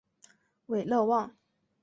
[0.65, 1.37] 韦勒旺。